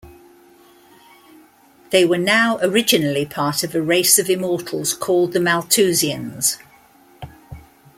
They 1.91 2.05
were 2.05 2.17
now 2.17 2.57
originally 2.63 3.23
part 3.23 3.63
of 3.63 3.75
a 3.75 3.81
race 3.83 4.17
of 4.17 4.31
immortals 4.31 4.95
called 4.95 5.33
the 5.33 5.39
Maltusians. 5.39 6.57